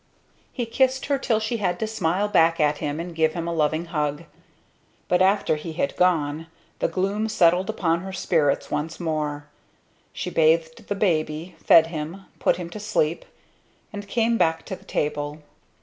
He 0.51 0.65
kissed 0.65 1.05
her 1.05 1.19
till 1.19 1.39
she 1.39 1.57
had 1.57 1.77
to 1.79 1.85
smile 1.85 2.27
back 2.27 2.59
at 2.59 2.79
him 2.79 2.99
and 2.99 3.13
give 3.15 3.33
him 3.33 3.47
a 3.47 3.53
loving 3.53 3.85
hug; 3.85 4.23
but 5.07 5.21
after 5.21 5.57
he 5.57 5.73
had 5.73 5.95
gone, 5.95 6.47
the 6.79 6.87
gloom 6.87 7.29
settled 7.29 7.69
upon 7.69 7.99
her 8.01 8.11
spirits 8.11 8.71
once 8.71 8.99
more. 8.99 9.45
She 10.11 10.31
bathed 10.31 10.87
the 10.87 10.95
baby, 10.95 11.55
fed 11.63 11.85
him, 11.93 12.25
put 12.39 12.55
him 12.57 12.71
to 12.71 12.79
sleep; 12.79 13.25
and 13.93 14.07
came 14.07 14.39
back 14.39 14.65
to 14.65 14.75
the 14.75 14.85
table. 14.85 15.43